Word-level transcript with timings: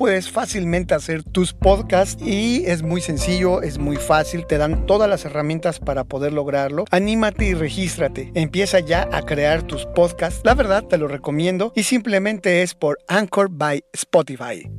puedes 0.00 0.30
fácilmente 0.30 0.94
hacer 0.94 1.22
tus 1.24 1.52
podcasts 1.52 2.22
y 2.24 2.64
es 2.64 2.82
muy 2.82 3.02
sencillo, 3.02 3.60
es 3.60 3.76
muy 3.76 3.96
fácil, 3.96 4.46
te 4.46 4.56
dan 4.56 4.86
todas 4.86 5.10
las 5.10 5.26
herramientas 5.26 5.78
para 5.78 6.04
poder 6.04 6.32
lograrlo. 6.32 6.86
Anímate 6.90 7.44
y 7.44 7.52
regístrate. 7.52 8.32
Empieza 8.32 8.80
ya 8.80 9.06
a 9.12 9.20
crear 9.20 9.62
tus 9.62 9.84
podcasts. 9.84 10.40
La 10.42 10.54
verdad 10.54 10.84
te 10.84 10.96
lo 10.96 11.06
recomiendo 11.06 11.74
y 11.76 11.82
simplemente 11.82 12.62
es 12.62 12.74
por 12.74 12.96
Anchor 13.08 13.50
by 13.50 13.84
Spotify. 13.92 14.70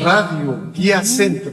Radio 0.00 0.70
Guía 0.72 1.02
Centro. 1.02 1.50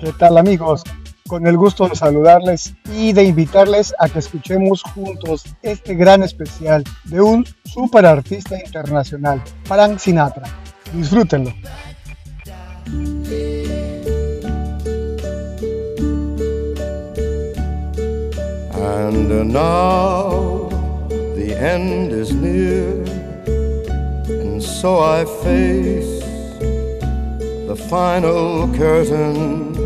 ¿Qué 0.00 0.12
tal 0.18 0.38
amigos? 0.38 0.82
Con 1.28 1.46
el 1.46 1.56
gusto 1.56 1.88
de 1.88 1.96
saludarles 1.96 2.74
y 2.94 3.12
de 3.12 3.24
invitarles 3.24 3.92
a 3.98 4.08
que 4.08 4.20
escuchemos 4.20 4.82
juntos 4.94 5.44
este 5.62 5.94
gran 5.94 6.22
especial 6.22 6.84
de 7.04 7.20
un 7.20 7.44
super 7.64 8.06
artista 8.06 8.56
internacional, 8.58 9.42
Frank 9.64 9.98
Sinatra. 9.98 10.44
Disfrútenlo. 10.92 11.52
And 18.74 19.52
now 19.52 20.68
the 21.34 21.56
end 21.58 22.12
is 22.12 22.32
near, 22.32 23.02
and 24.28 24.62
so 24.62 25.00
I 25.00 25.24
face 25.42 26.20
the 27.66 27.76
final 27.88 28.68
curtain. 28.76 29.85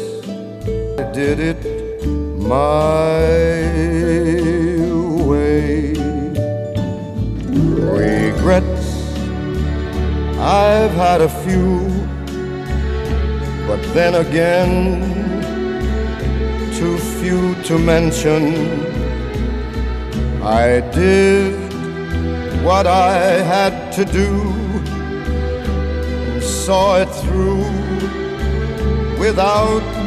Did 1.13 1.39
it 1.41 1.65
my 2.39 3.19
way. 5.27 5.93
Regrets, 7.51 9.13
I've 10.39 10.91
had 10.91 11.19
a 11.19 11.27
few, 11.43 11.79
but 13.67 13.81
then 13.93 14.15
again, 14.25 15.01
too 16.79 16.97
few 17.19 17.55
to 17.65 17.77
mention. 17.77 18.43
I 20.41 20.79
did 20.91 21.53
what 22.63 22.87
I 22.87 23.17
had 23.53 23.91
to 23.97 24.05
do 24.05 24.29
and 26.31 26.41
saw 26.41 27.01
it 27.01 27.09
through 27.21 27.65
without 29.19 30.00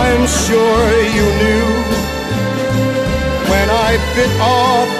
I'm 0.00 0.24
sure 0.46 0.84
you 1.16 1.26
knew 1.40 1.68
when 3.50 3.68
I 3.88 3.90
bit 4.16 4.32
off 4.40 4.90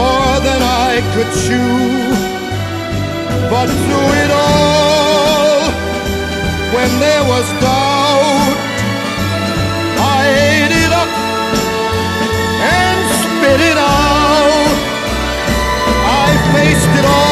more 0.00 0.34
than 0.48 0.60
I 0.88 0.92
could 1.12 1.30
chew. 1.44 1.82
But 3.52 3.68
through 3.82 4.10
it 4.24 4.30
all, 4.46 5.70
when 6.74 6.90
there 7.04 7.24
was 7.32 7.46
doubt, 7.66 8.56
I 10.18 10.22
ate 10.50 10.74
it 10.84 10.92
up 11.02 11.12
and 12.78 12.98
spit 13.22 13.60
it 13.70 13.78
out. 13.78 14.76
I 16.24 16.28
faced 16.54 16.92
it 17.00 17.06
all, 17.18 17.31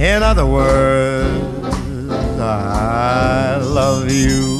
In 0.00 0.22
other 0.22 0.46
words, 0.46 1.68
I 2.40 3.58
love 3.62 4.10
you. 4.10 4.59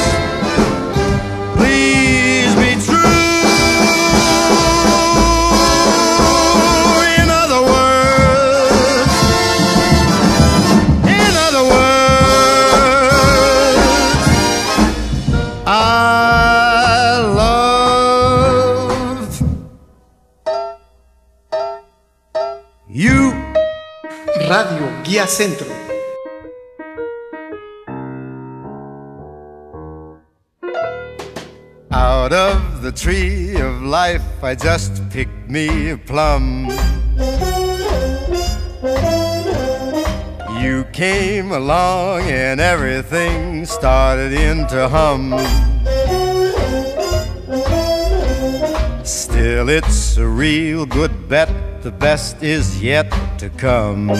Centro. 25.31 25.65
Out 31.89 32.33
of 32.33 32.81
the 32.81 32.91
tree 32.91 33.55
of 33.55 33.81
life, 33.81 34.43
I 34.43 34.55
just 34.55 35.09
picked 35.09 35.49
me 35.49 35.91
a 35.91 35.97
plum. 35.97 36.67
You 40.61 40.83
came 40.91 41.53
along 41.53 42.23
and 42.23 42.59
everything 42.59 43.65
started 43.65 44.33
in 44.33 44.67
to 44.67 44.89
hum. 44.89 45.31
Still, 49.05 49.69
it's 49.69 50.17
a 50.17 50.27
real 50.27 50.85
good 50.85 51.29
bet, 51.29 51.49
the 51.83 51.91
best 51.91 52.43
is 52.43 52.83
yet 52.83 53.09
to 53.39 53.49
come. 53.49 54.11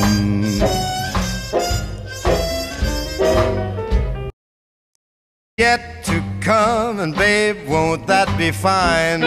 Come, 6.91 6.99
and 6.99 7.15
babe, 7.15 7.67
won't 7.67 8.05
that 8.07 8.27
be 8.37 8.51
fine? 8.51 9.21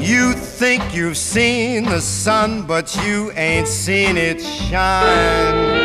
You 0.00 0.32
think 0.32 0.94
you've 0.94 1.16
seen 1.16 1.84
the 1.84 2.00
sun, 2.00 2.62
but 2.62 2.96
you 3.04 3.32
ain't 3.32 3.68
seen 3.68 4.16
it 4.16 4.40
shine. 4.40 5.82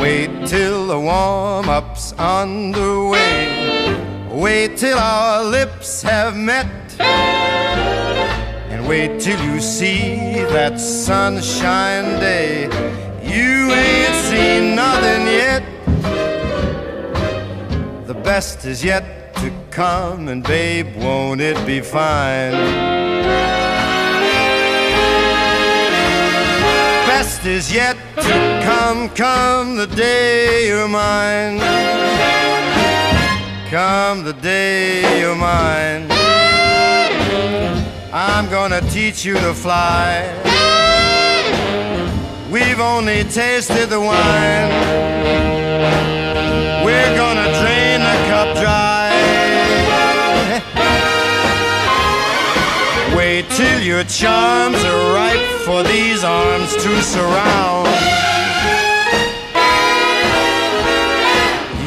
Wait 0.00 0.46
till 0.46 0.86
the 0.86 0.98
warm 0.98 1.68
up's 1.68 2.12
underway. 2.14 3.46
Wait 4.28 4.76
till 4.76 4.98
our 4.98 5.44
lips 5.44 6.02
have 6.02 6.36
met. 6.36 6.66
And 8.70 8.88
wait 8.88 9.20
till 9.20 9.40
you 9.44 9.60
see 9.60 10.42
that 10.56 10.80
sunshine 10.80 12.18
day. 12.18 12.64
You 13.22 13.70
ain't 13.70 14.19
seen 14.40 14.74
nothing 14.74 15.22
yet. 15.26 15.62
The 18.06 18.18
best 18.30 18.64
is 18.64 18.82
yet 18.82 19.04
to 19.42 19.48
come, 19.70 20.28
and 20.28 20.42
babe, 20.42 20.88
won't 20.96 21.40
it 21.40 21.58
be 21.66 21.80
fine? 21.80 22.56
Best 27.12 27.44
is 27.46 27.66
yet 27.80 27.96
to 28.26 28.36
come, 28.68 29.00
come 29.24 29.76
the 29.76 29.90
day 30.04 30.68
you're 30.68 30.88
mine. 30.88 31.58
Come 33.76 34.24
the 34.30 34.36
day 34.52 35.20
you're 35.20 35.40
mine. 35.52 36.02
I'm 38.12 38.46
gonna 38.56 38.82
teach 38.96 39.24
you 39.24 39.34
to 39.46 39.52
fly. 39.54 40.10
We've 42.50 42.80
only 42.80 43.22
tasted 43.22 43.90
the 43.90 44.00
wine. 44.00 44.70
We're 46.84 47.16
gonna 47.16 47.48
drain 47.60 48.00
the 48.00 48.16
cup 48.26 48.56
dry. 48.56 49.06
Wait 53.16 53.48
till 53.50 53.80
your 53.80 54.02
charms 54.02 54.82
are 54.82 55.14
ripe 55.14 55.46
for 55.64 55.84
these 55.84 56.24
arms 56.24 56.74
to 56.74 57.02
surround. 57.02 57.86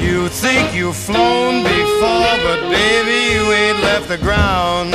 You 0.01 0.29
think 0.29 0.73
you've 0.73 0.95
flown 0.95 1.63
before, 1.63 2.35
but 2.47 2.61
baby, 2.71 3.33
you 3.33 3.51
ain't 3.51 3.79
left 3.81 4.07
the 4.07 4.17
ground. 4.17 4.93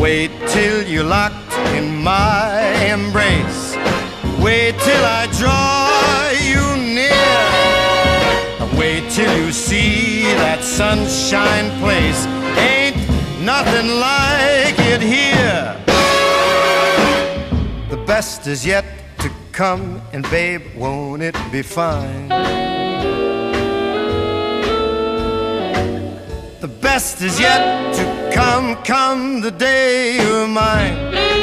Wait 0.00 0.30
till 0.48 0.82
you're 0.88 1.04
locked 1.04 1.55
in 1.74 2.02
my 2.02 2.60
embrace. 2.84 3.76
Wait 4.40 4.78
till 4.78 5.04
I 5.04 5.26
draw 5.40 6.30
you 6.50 6.64
near. 6.94 7.36
Wait 8.78 9.10
till 9.10 9.36
you 9.38 9.52
see 9.52 10.22
that 10.42 10.62
sunshine 10.62 11.70
place. 11.80 12.26
Ain't 12.58 12.96
nothing 13.40 13.88
like 14.00 14.78
it 14.78 15.00
here. 15.00 15.76
The 17.90 17.96
best 18.06 18.46
is 18.46 18.64
yet 18.64 18.84
to 19.18 19.30
come, 19.52 20.02
and 20.12 20.22
babe, 20.30 20.62
won't 20.76 21.22
it 21.22 21.36
be 21.50 21.62
fine? 21.62 22.28
The 26.60 26.68
best 26.68 27.22
is 27.22 27.40
yet 27.40 27.94
to 27.94 28.30
come, 28.34 28.76
come 28.84 29.40
the 29.40 29.50
day 29.50 30.16
you're 30.16 30.46
mine. 30.48 31.35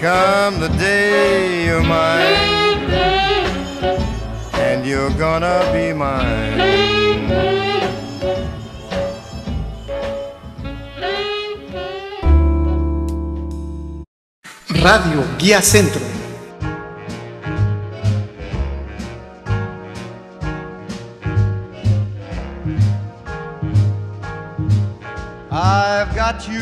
Come 0.00 0.60
the 0.60 0.68
day 0.78 1.66
you're 1.66 1.82
mine. 1.82 2.52
and 4.54 4.86
you're 4.86 5.10
gonna 5.18 5.60
be 5.72 5.92
mine. 5.92 6.58
Radio 14.82 15.22
Guía 15.38 15.60
Centro. 15.62 16.00
I've 25.50 26.14
got 26.16 26.48
you 26.48 26.61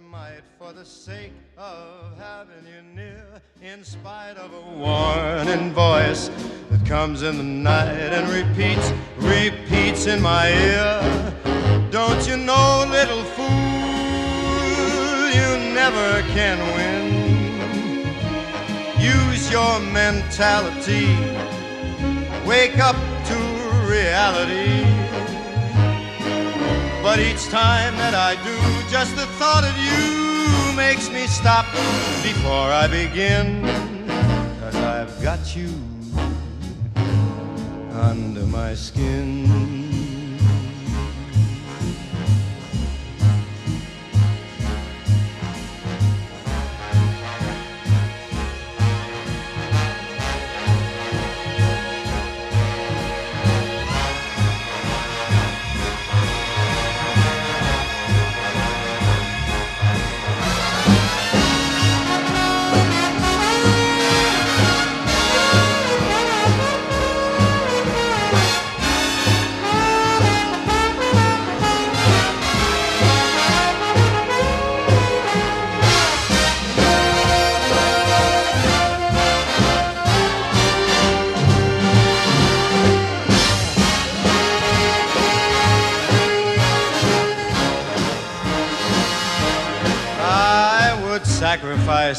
for 0.71 0.77
the 0.77 0.85
sake 0.85 1.33
of 1.57 2.17
having 2.17 2.65
you 2.65 2.81
near. 2.95 3.25
In 3.61 3.83
spite 3.83 4.37
of 4.37 4.53
a 4.53 4.61
warning 4.77 5.73
voice 5.73 6.29
that 6.69 6.85
comes 6.85 7.23
in 7.23 7.37
the 7.37 7.43
night 7.43 8.11
and 8.17 8.29
repeats, 8.29 8.93
repeats 9.17 10.07
in 10.07 10.21
my 10.21 10.47
ear. 10.49 11.33
Don't 11.89 12.25
you 12.27 12.37
know, 12.37 12.85
little 12.89 13.23
fool, 13.35 13.47
you 15.39 15.73
never 15.73 16.21
can 16.35 16.57
win. 16.77 17.07
Use 18.99 19.51
your 19.51 19.79
mentality, 19.79 21.07
wake 22.47 22.77
up 22.79 22.95
to 23.29 23.37
reality. 23.89 24.85
But 27.03 27.19
each 27.19 27.49
time 27.49 27.95
that 27.97 28.13
I 28.13 28.35
do, 28.35 28.89
just 28.89 29.15
the 29.15 29.25
thought 29.39 29.63
of 29.65 29.75
you 29.77 30.20
makes 30.75 31.09
me 31.09 31.27
stop 31.27 31.65
before 32.23 32.71
I 32.71 32.87
begin. 32.87 33.63
Cause 34.59 34.75
I've 34.75 35.21
got 35.21 35.55
you 35.55 35.69
under 37.91 38.45
my 38.45 38.73
skin. 38.75 39.80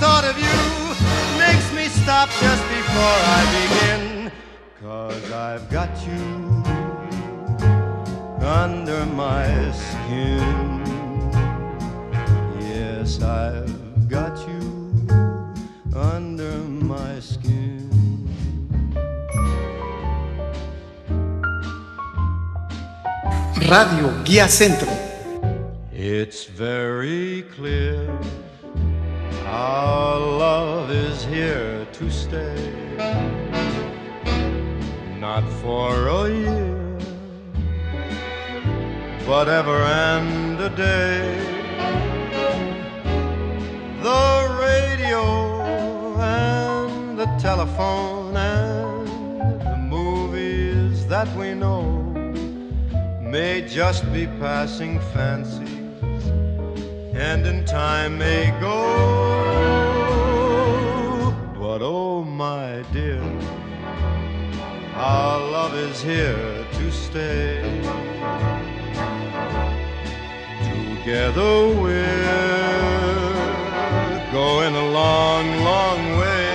thought 0.00 0.24
of 0.24 0.36
you 0.38 0.58
makes 1.38 1.72
me 1.72 1.88
stop 2.02 2.28
just 2.40 2.62
before 2.68 3.18
I 3.36 3.40
begin. 3.58 4.32
Cause 4.80 5.32
I've 5.32 5.68
got 5.70 5.90
you 6.06 6.62
under 8.44 9.06
my 9.06 9.70
skin. 9.72 10.82
Yes, 12.60 13.22
I've 13.22 14.08
got 14.08 14.36
you 14.48 15.08
under 15.94 16.58
my 16.58 17.20
skin. 17.20 17.90
Radio 23.68 24.08
Guía 24.24 24.48
Centro. 24.48 24.90
It's 25.92 26.44
very 26.44 27.42
clear 27.54 28.10
our 29.46 30.18
love 30.18 30.90
is 30.90 31.24
here 31.24 31.86
to 31.92 32.10
stay. 32.10 32.96
Not 35.18 35.44
for 35.60 36.08
a 36.08 36.28
year, 36.28 36.98
but 39.26 39.48
ever 39.48 39.78
and 39.82 40.60
a 40.60 40.70
day. 40.70 41.38
The 44.02 44.58
radio 44.60 45.24
and 46.20 47.18
the 47.18 47.26
telephone 47.38 48.36
and 48.36 49.60
the 49.60 49.76
movies 49.76 51.06
that 51.06 51.28
we 51.36 51.54
know 51.54 51.82
may 53.20 53.66
just 53.66 54.10
be 54.12 54.26
passing 54.26 55.00
fancies 55.14 55.72
and 57.14 57.46
in 57.46 57.64
time 57.64 58.18
may 58.18 58.50
go. 58.60 58.91
Is 65.82 66.00
here 66.00 66.64
to 66.78 66.92
stay. 66.92 67.60
Together 70.62 71.54
we're 71.82 72.22
going 74.30 74.74
a 74.76 74.86
long, 75.00 75.46
long 75.70 76.00
way. 76.18 76.54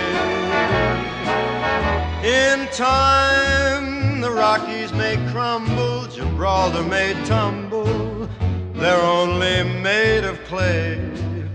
In 2.23 2.67
time, 2.69 4.21
the 4.21 4.31
Rockies 4.31 4.93
may 4.93 5.17
crumble, 5.31 6.07
Gibraltar 6.07 6.83
may 6.83 7.13
tumble. 7.25 8.29
They're 8.75 9.07
only 9.19 9.63
made 9.81 10.23
of 10.23 10.41
clay, 10.45 11.01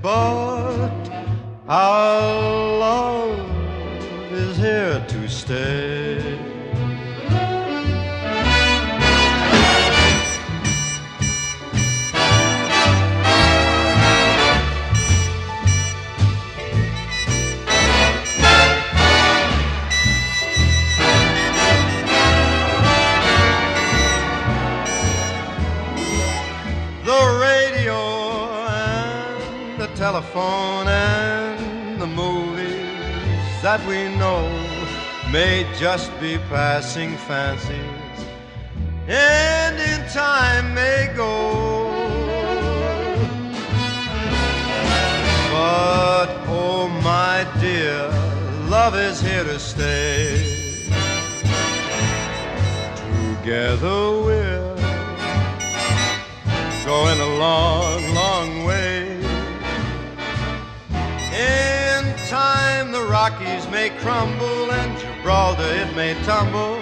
but 0.02 0.91
our 1.69 2.79
love 2.87 3.50
is 4.31 4.59
here 4.59 5.02
to 5.09 5.29
stay. 5.29 6.32
Telephone 30.23 30.88
and 30.88 32.00
the 32.00 32.07
movies 32.07 33.62
that 33.62 33.81
we 33.87 34.14
know 34.17 34.49
may 35.33 35.67
just 35.79 36.11
be 36.21 36.38
passing 36.49 37.17
fancies 37.17 38.26
and 39.09 39.76
in 39.81 40.09
time 40.11 40.75
may 40.75 41.12
go. 41.17 41.91
But 45.50 46.29
oh 46.49 46.88
my 47.02 47.47
dear, 47.61 48.09
love 48.69 48.95
is 48.95 49.21
here 49.21 49.45
to 49.45 49.59
stay. 49.59 50.88
Together 53.41 54.23
we're 54.23 54.76
going 56.85 57.21
a 57.21 57.38
Rockies 63.23 63.71
may 63.71 63.88
crumble 64.00 64.73
and 64.73 64.99
Gibraltar 64.99 65.62
it 65.62 65.95
may 65.95 66.14
tumble. 66.25 66.75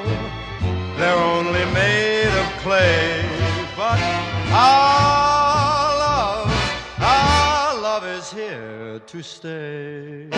They're 0.96 1.14
only 1.14 1.66
made 1.74 2.32
of 2.40 2.46
clay, 2.62 3.22
but 3.76 4.00
our 4.48 5.98
love, 5.98 6.50
our 6.98 7.78
love 7.82 8.06
is 8.06 8.32
here 8.32 9.02
to 9.06 9.22
stay. 9.22 10.30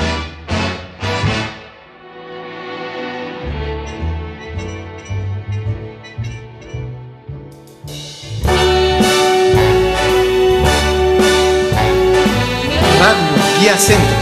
Radio 12.99 13.42
Guía 13.61 13.78
Centro. 13.78 14.22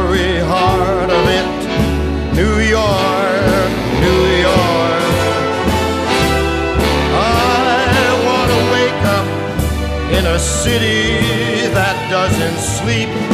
city 10.41 11.67
that 11.73 11.95
doesn't 12.09 12.57
sleep 12.57 13.30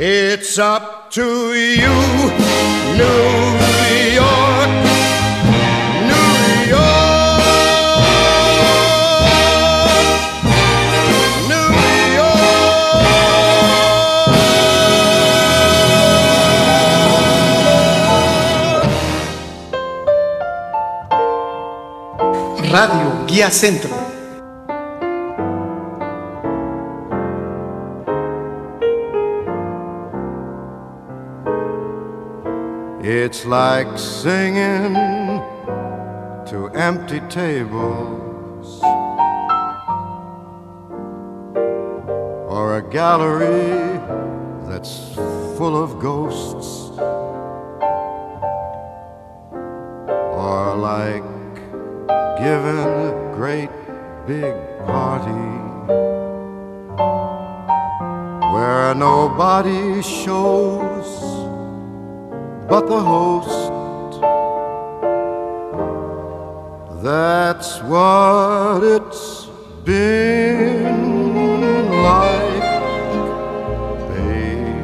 It's 0.00 0.60
up 0.60 1.10
to 1.10 1.54
you. 1.54 2.38
Radio 22.70 23.26
Guía 23.26 23.50
Centro. 23.50 23.87
Like 33.48 33.98
singing 33.98 34.92
to 36.44 36.70
empty 36.74 37.18
tables 37.30 38.82
or 42.52 42.76
a 42.76 42.82
gallery 42.90 43.98
that's 44.68 45.14
full 45.56 45.82
of 45.82 45.98
ghosts 45.98 46.90
or 50.36 50.76
like 50.76 51.24
giving 52.36 52.78
a 53.08 53.32
great 53.34 53.70
big 54.26 54.54
party 54.84 55.48
where 58.52 58.94
nobody 58.94 60.02
shows 60.02 61.47
but 62.68 62.86
the 62.86 63.00
host. 63.00 63.70
That's 67.02 67.80
what 67.84 68.82
it's 68.84 69.46
been 69.84 71.22
like, 72.02 72.62
baby. 74.10 74.74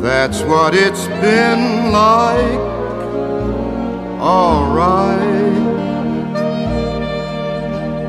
That's 0.00 0.40
what 0.42 0.74
it's 0.74 1.06
been 1.06 1.92
like, 1.92 2.60
alright. 4.18 5.36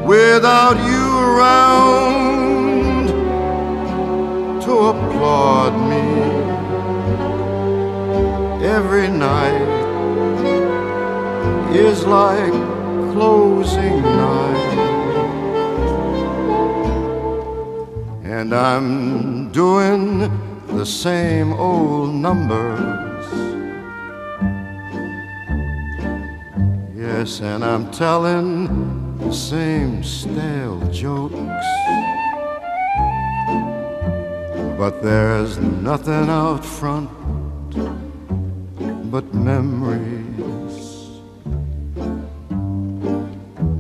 Without 0.06 0.78
you 0.78 1.20
around 1.28 3.08
to 4.62 4.72
applaud 4.72 5.87
every 8.88 9.10
night 9.10 9.68
is 11.76 12.06
like 12.06 12.54
closing 13.12 14.02
night. 14.02 14.78
And 18.24 18.54
I'm 18.56 19.52
doing 19.52 20.32
the 20.68 20.86
same 20.86 21.52
old 21.52 22.16
numbers. 22.16 23.26
Yes, 26.96 27.42
and 27.42 27.66
I'm 27.66 27.92
telling 27.92 29.18
the 29.18 29.34
same 29.34 30.02
stale 30.02 30.80
jokes. 30.92 31.68
But 34.80 35.02
there's 35.04 35.58
nothing 35.58 36.30
out 36.30 36.64
front 36.64 37.10
but 39.12 39.34
memories 39.34 40.98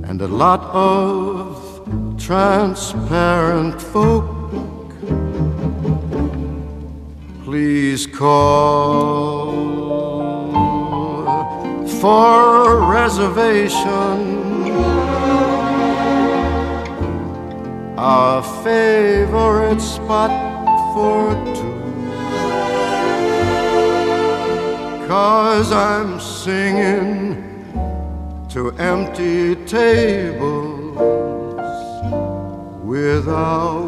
and 0.09 0.21
a 0.21 0.27
lot 0.27 0.61
of 0.73 2.17
transparent 2.17 3.81
folk. 3.81 4.25
Please 7.43 8.07
call 8.07 9.51
for 12.01 12.71
a 12.71 12.89
reservation. 12.89 14.17
Our 17.97 18.41
favorite 18.63 19.81
spot 19.81 20.31
for 20.93 21.35
Cause 25.17 25.71
I'm 25.71 26.19
singing 26.19 27.41
to 28.49 28.69
empty 28.77 29.55
tables 29.65 30.95
without 32.83 33.86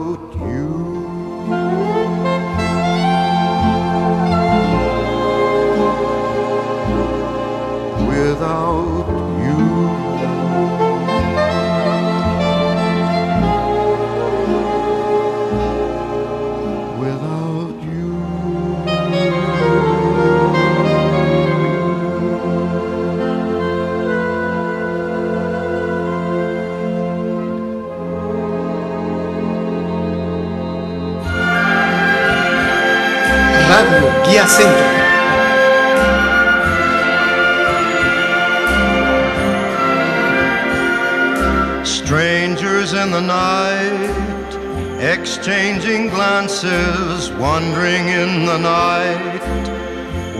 wandering 47.39 48.10
in 48.10 48.45
the 48.45 48.58
night. 48.58 49.41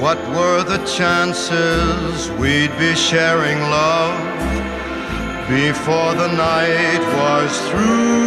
What 0.02 0.20
were 0.36 0.64
the 0.64 0.80
chances 0.86 2.30
we'd 2.32 2.78
be 2.78 2.94
sharing 2.94 3.60
love 3.62 4.20
before 5.48 6.14
the 6.16 6.28
night 6.28 7.04
was 7.22 7.52
through? 7.70 8.20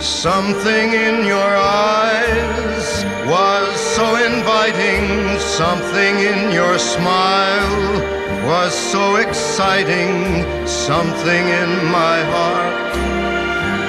Something 0.00 0.94
in 0.94 1.26
your 1.26 1.52
eyes 1.84 3.04
was 3.28 3.68
so 3.78 4.16
inviting, 4.24 5.38
something 5.38 6.14
in 6.32 6.50
your 6.50 6.78
smile 6.78 8.18
was 8.46 8.72
so 8.72 9.16
exciting, 9.16 10.66
something 10.66 11.48
in 11.62 11.70
my 11.92 12.22
heart 12.32 12.57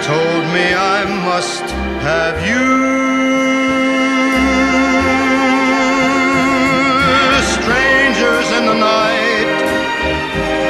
told 0.10 0.46
me 0.58 0.66
I 0.98 1.00
must 1.30 1.66
have 2.10 2.38
you. 2.50 2.66
Strangers 7.58 8.48
in 8.58 8.64
the 8.72 8.80
night, 8.96 9.50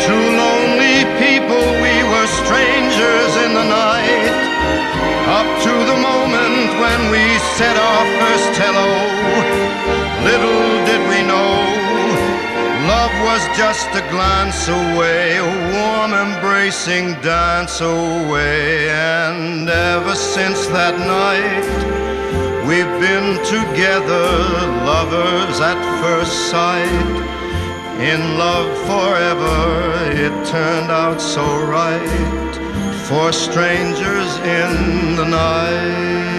two 0.05 0.25
lonely 0.43 0.97
people, 1.23 1.63
we 1.85 1.95
were 2.11 2.27
strangers 2.43 3.31
in 3.45 3.51
the 3.59 3.67
night. 3.83 4.27
Up 5.39 5.49
to 5.65 5.73
the 5.91 5.99
moment 6.09 6.67
when 6.83 6.99
we 7.13 7.23
said 7.55 7.75
our 7.89 8.05
first 8.19 8.51
hello, 8.63 8.91
little 10.29 10.67
did 10.89 11.01
we 11.11 11.19
know, 11.31 11.55
love 12.91 13.15
was 13.29 13.43
just 13.61 13.87
a 14.01 14.03
glance 14.13 14.61
away, 14.67 15.37
a 15.37 15.49
warm 15.71 16.11
embracing 16.69 17.19
dance 17.23 17.81
away. 17.81 18.89
And 18.89 19.67
ever 19.67 20.13
since 20.13 20.67
that 20.67 20.95
night, 20.99 21.65
we've 22.67 22.93
been 23.01 23.37
together, 23.43 24.29
lovers 24.85 25.59
at 25.61 25.79
first 25.99 26.51
sight. 26.51 27.15
In 27.99 28.37
love 28.37 28.69
forever, 28.85 30.11
it 30.11 30.45
turned 30.45 30.91
out 30.91 31.19
so 31.19 31.43
right 31.65 32.53
for 33.07 33.31
strangers 33.31 34.37
in 34.37 35.15
the 35.15 35.25
night. 35.25 36.38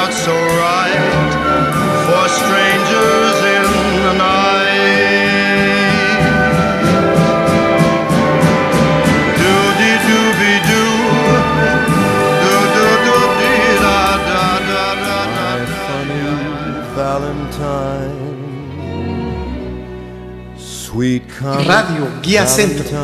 Radio 21.43 22.05
Guía 22.21 22.45
Centro. 22.45 22.99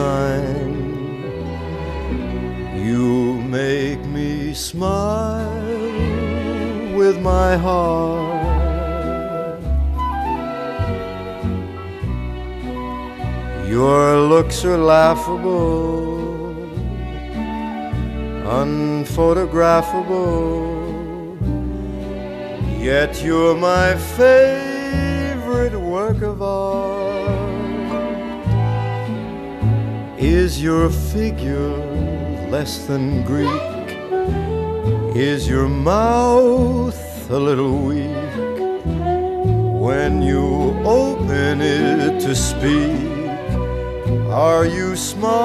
You 2.75 3.41
make 3.41 4.05
me 4.05 4.53
smile 4.53 5.49
with 6.95 7.19
my 7.19 7.57
heart. 7.57 8.37
Your 13.67 14.19
looks 14.19 14.63
are 14.65 14.77
laughable, 14.77 16.53
unphotographable, 18.45 21.39
yet 22.79 23.23
you're 23.23 23.55
my 23.55 23.95
favorite 24.15 25.73
work 25.75 26.21
of 26.21 26.43
art. 26.43 27.06
Is 30.19 30.63
your 30.63 30.89
figure 30.89 31.77
less 32.49 32.87
than 32.87 33.23
Greek? 33.23 33.51
Is 35.15 35.47
your 35.47 35.69
mouth 35.69 37.29
a 37.29 37.37
little 37.37 37.77
weak 37.83 38.33
when 39.79 40.23
you 40.23 40.73
open 40.83 41.61
it 41.61 42.19
to 42.21 42.35
speak? 42.35 43.29
Are 44.31 44.65
you 44.65 44.95
smart? 44.95 45.37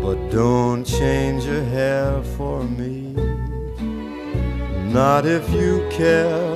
But 0.00 0.30
don't 0.30 0.84
change 0.84 1.44
your 1.44 1.64
hair 1.64 2.22
for 2.36 2.62
me, 2.62 3.16
not 4.92 5.26
if 5.26 5.50
you 5.50 5.88
care. 5.90 6.49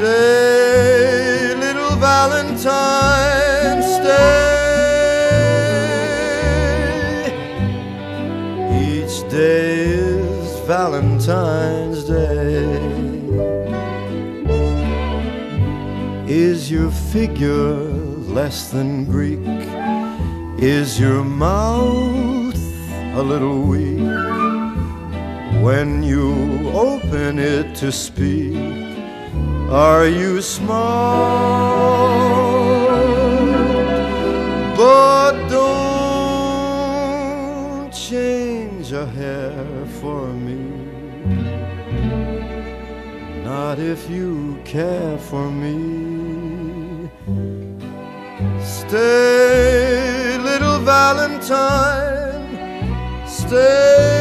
Stay, 0.00 1.54
little 1.56 1.94
Valentine, 1.96 3.82
stay. 3.82 4.30
Each 8.80 9.28
day 9.28 9.90
is 9.90 10.60
Valentine's 10.60 12.04
Day. 12.04 12.64
Is 16.26 16.70
your 16.70 16.90
figure 16.90 17.74
less 18.38 18.70
than 18.70 19.04
Greek? 19.04 19.44
Is 20.58 20.98
your 20.98 21.22
mouth 21.24 22.56
a 23.16 23.22
little 23.22 23.60
weak 23.60 24.00
when 25.62 26.02
you 26.02 26.70
open 26.70 27.38
it 27.38 27.74
to 27.76 27.92
speak? 27.92 28.89
Are 29.70 30.06
you 30.08 30.42
smart? 30.42 30.80
But 34.76 35.48
don't 35.48 35.78
change 37.92 38.90
a 38.90 39.06
hair 39.06 39.86
for 40.00 40.26
me. 40.26 40.58
Not 43.44 43.78
if 43.78 44.10
you 44.10 44.58
care 44.64 45.16
for 45.18 45.48
me. 45.48 47.08
Stay, 48.64 50.36
little 50.38 50.80
Valentine, 50.80 52.48
stay. 53.28 54.19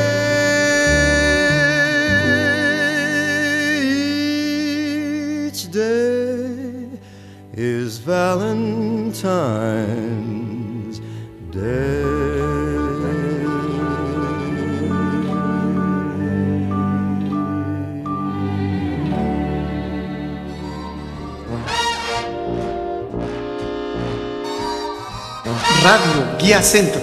Valentine's 8.10 9.30
Day. 11.52 12.02
Radio 25.84 26.38
Guía 26.40 26.64
Centro. 26.64 27.02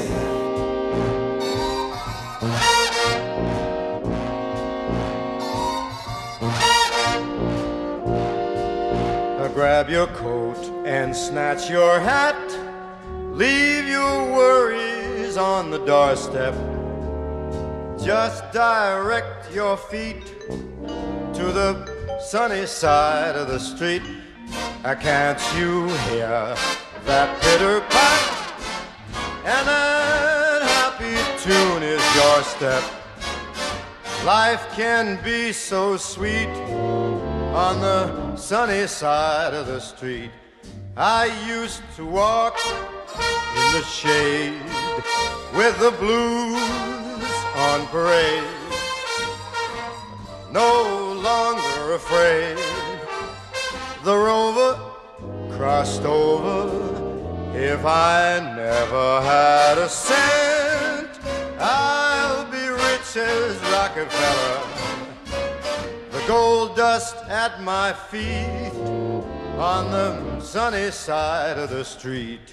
Grab 9.55 9.88
your 9.88 10.09
coat 10.09 10.56
and 10.96 11.14
snatch 11.14 11.68
your 11.68 12.00
hat. 12.00 12.40
Leave 13.35 13.87
your 13.87 14.32
worries 14.32 15.37
on 15.37 15.70
the 15.70 15.78
doorstep. 15.85 16.54
Just 18.02 18.40
direct 18.50 19.52
your 19.52 19.76
feet 19.76 20.24
to 21.38 21.44
the 21.59 21.70
sunny 22.18 22.64
side 22.64 23.37
of 23.37 23.46
the 23.48 23.59
street. 23.59 24.00
Uh, 24.85 24.94
Can't 24.94 25.42
you 25.59 25.87
hear 26.09 26.56
that 27.04 27.28
pitter 27.42 27.80
pat? 27.94 28.22
And 29.44 29.68
that 29.68 30.62
happy 30.76 31.16
tune 31.44 31.82
is 31.82 32.04
your 32.18 32.42
step. 32.54 32.85
Life 34.24 34.64
can 34.74 35.22
be 35.22 35.52
so 35.52 35.98
sweet 35.98 36.54
on 37.66 37.80
the 37.82 38.35
sunny 38.37 38.87
side 38.87 39.52
of 39.52 39.66
the 39.66 39.78
street. 39.78 40.30
I 40.98 41.26
used 41.46 41.82
to 41.96 42.06
walk 42.06 42.59
in 42.66 43.72
the 43.74 43.82
shade 43.82 44.62
with 45.54 45.78
the 45.78 45.90
blues 45.90 46.56
on 47.54 47.87
parade. 47.88 48.42
No 50.50 51.12
longer 51.22 51.92
afraid. 51.92 52.56
The 54.04 54.16
rover 54.16 54.80
crossed 55.54 56.04
over. 56.04 56.72
If 57.54 57.85
I 57.85 58.40
never 58.56 59.20
had 59.20 59.76
a 59.76 59.90
cent, 59.90 61.11
I'll 61.61 62.50
be 62.50 62.68
rich 62.68 63.16
as 63.18 63.54
Rockefeller 63.70 64.76
the 66.11 66.26
gold 66.26 66.74
dust 66.74 67.16
at 67.28 67.62
my 67.62 67.92
feet 67.92 68.86
on 69.59 69.90
the 69.90 70.40
sunny 70.40 70.90
side 70.90 71.59
of 71.59 71.71
the 71.71 71.83
street. 71.83 72.53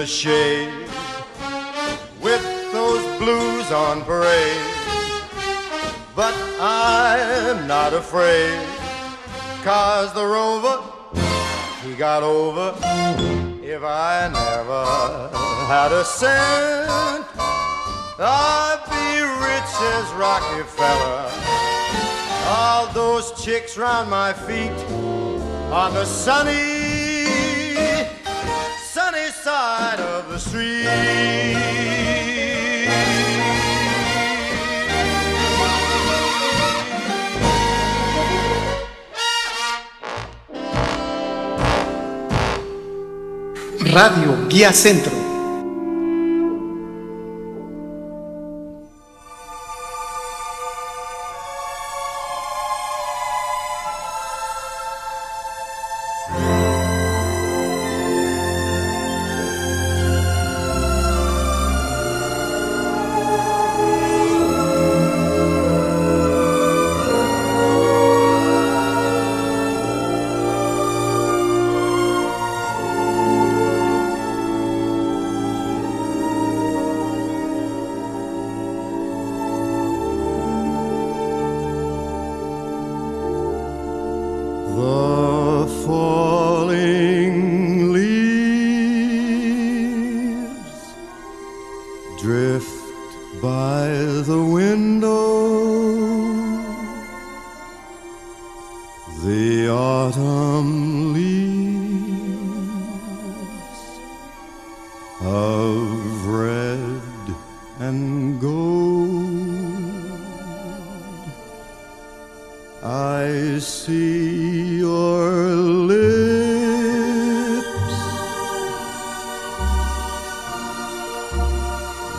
The 0.00 0.06
shade 0.06 0.88
with 2.22 2.42
those 2.72 3.04
blues 3.18 3.70
on 3.70 4.02
parade. 4.04 4.64
But 6.16 6.32
I'm 6.58 7.66
not 7.66 7.92
afraid, 7.92 8.66
cause 9.62 10.10
the 10.14 10.24
rover, 10.24 10.80
he 11.84 11.94
got 11.96 12.22
over. 12.22 12.74
If 13.62 13.82
I 13.82 14.30
never 14.32 14.86
had 15.66 15.92
a 15.92 16.02
cent, 16.02 17.26
I'd 18.18 18.80
be 18.96 19.20
rich 19.48 19.72
as 19.98 20.06
Rockefeller. 20.14 21.30
All 22.48 22.86
those 22.94 23.32
chicks 23.44 23.76
round 23.76 24.08
my 24.08 24.32
feet 24.32 24.80
on 25.70 25.92
the 25.92 26.06
sunny, 26.06 26.79
Radio 43.92 44.46
Guía 44.48 44.72
Centro. 44.72 45.19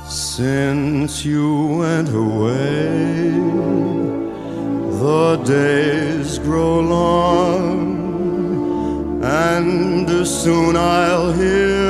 Since 0.08 1.24
you 1.24 1.78
went 1.78 2.08
away, 2.08 3.30
the 5.02 5.36
days 5.44 6.38
grow 6.40 6.80
long, 6.80 7.61
and 9.56 10.26
soon 10.26 10.76
I'll 10.76 11.32
hear 11.32 11.81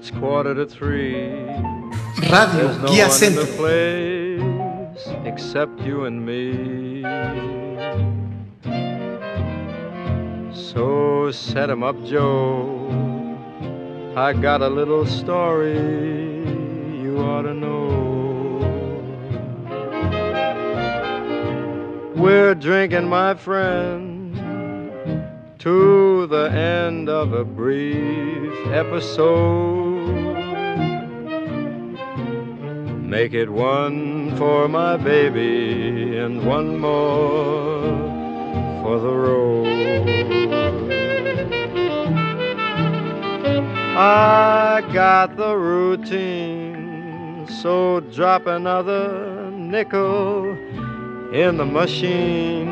It's 0.00 0.10
quarter 0.12 0.54
to 0.54 0.64
three. 0.64 1.12
Radio 2.32 2.72
no 2.80 2.88
Guía 2.88 3.10
Centro. 3.10 3.44
place 3.58 4.40
except 5.26 5.78
you 5.82 6.06
and 6.06 6.24
me. 6.24 7.02
So 10.54 11.30
set 11.30 11.68
'em 11.68 11.82
up, 11.82 12.02
Joe. 12.06 12.88
I 14.16 14.32
got 14.32 14.62
a 14.62 14.68
little 14.68 15.04
story 15.04 15.76
you 17.02 17.18
ought 17.18 17.42
to 17.42 17.52
know. 17.52 17.76
We're 22.16 22.54
drinking, 22.54 23.06
my 23.06 23.34
friend, 23.34 24.34
to 25.58 26.26
the 26.26 26.50
end 26.50 27.10
of 27.10 27.34
a 27.34 27.44
brief 27.44 28.54
episode. 28.72 29.69
Make 33.10 33.34
it 33.34 33.50
one 33.50 34.36
for 34.36 34.68
my 34.68 34.96
baby 34.96 36.16
and 36.16 36.46
one 36.46 36.78
more 36.78 37.82
for 38.84 39.00
the 39.00 39.12
road. 39.12 39.66
I 43.98 44.88
got 44.92 45.36
the 45.36 45.56
routine, 45.56 47.48
so 47.48 47.98
drop 48.14 48.46
another 48.46 49.50
nickel 49.50 50.52
in 51.34 51.56
the 51.56 51.66
machine. 51.66 52.68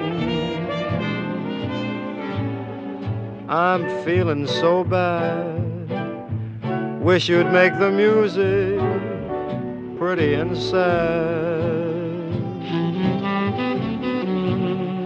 I'm 3.49 4.05
feeling 4.05 4.47
so 4.47 4.85
bad. 4.85 5.59
Wish 7.03 7.29
you'd 7.29 7.51
make 7.51 7.77
the 7.81 7.91
music 7.91 8.88
pretty 9.99 10.35
and 10.35 10.57
sad. 10.57 10.79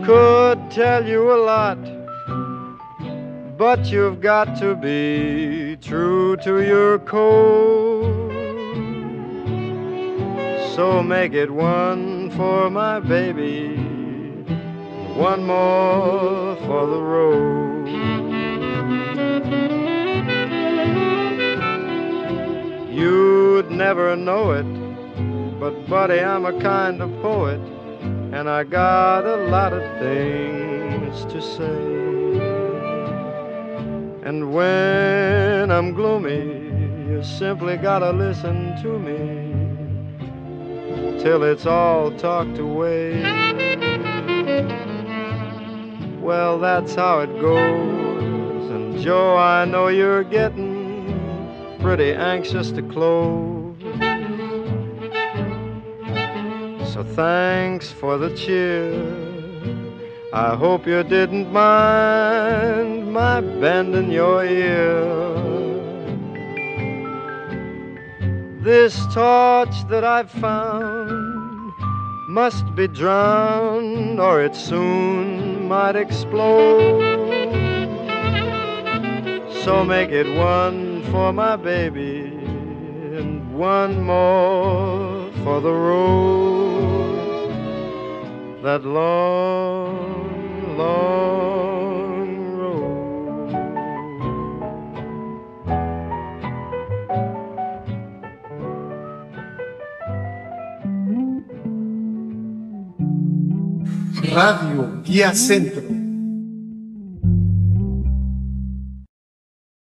Could 0.04 0.70
tell 0.70 1.06
you 1.06 1.32
a 1.32 1.40
lot, 1.52 1.78
but 3.56 3.86
you've 3.86 4.20
got 4.20 4.54
to 4.58 4.74
be 4.74 5.78
true 5.80 6.36
to 6.44 6.60
your 6.60 6.98
code. 6.98 8.32
So 10.74 11.02
make 11.02 11.32
it 11.32 11.50
one 11.50 12.30
for 12.32 12.68
my 12.68 13.00
baby, 13.00 13.76
one 15.14 15.46
more 15.46 16.56
for 16.66 16.86
the 16.86 17.00
road. 17.00 17.88
You'd 22.90 23.70
never 23.70 24.16
know 24.16 24.50
it, 24.52 24.81
but 25.62 25.86
buddy, 25.88 26.18
I'm 26.18 26.44
a 26.44 26.60
kind 26.60 27.00
of 27.00 27.08
poet, 27.22 27.60
and 28.32 28.50
I 28.50 28.64
got 28.64 29.24
a 29.24 29.36
lot 29.46 29.72
of 29.72 29.82
things 30.00 31.24
to 31.26 31.40
say. 31.40 31.84
And 34.28 34.52
when 34.52 35.70
I'm 35.70 35.94
gloomy, 35.94 36.42
you 37.08 37.22
simply 37.22 37.76
gotta 37.76 38.10
listen 38.10 38.74
to 38.82 38.98
me 38.98 39.52
till 41.22 41.44
it's 41.44 41.64
all 41.64 42.10
talked 42.10 42.58
away. 42.58 43.22
Well, 46.20 46.58
that's 46.58 46.96
how 46.96 47.20
it 47.20 47.40
goes. 47.40 48.68
And 48.68 48.98
Joe, 49.00 49.36
I 49.36 49.64
know 49.64 49.86
you're 49.86 50.24
getting 50.24 51.78
pretty 51.78 52.14
anxious 52.14 52.72
to 52.72 52.82
close. 52.82 53.61
So 56.92 57.02
thanks 57.02 57.90
for 57.90 58.18
the 58.18 58.28
cheer. 58.36 58.92
I 60.30 60.54
hope 60.54 60.86
you 60.86 61.02
didn't 61.02 61.50
mind 61.50 63.10
my 63.10 63.40
bending 63.40 64.10
your 64.10 64.44
ear. 64.44 65.00
This 68.60 68.94
torch 69.14 69.74
that 69.88 70.04
I've 70.04 70.30
found 70.30 71.72
must 72.28 72.74
be 72.74 72.88
drowned 72.88 74.20
or 74.20 74.42
it 74.42 74.54
soon 74.54 75.68
might 75.68 75.96
explode. 75.96 77.00
So 79.64 79.82
make 79.82 80.10
it 80.10 80.28
one 80.36 81.02
for 81.04 81.32
my 81.32 81.56
baby 81.56 82.20
and 83.16 83.58
one 83.58 84.02
more 84.02 85.32
for 85.42 85.62
the 85.62 85.72
road. 85.72 86.71
That 88.62 88.84
long, 88.84 90.76
long 90.78 92.28
road. 92.56 93.52
Radio 104.32 105.02
Guía 105.02 105.34
Centro. 105.34 105.91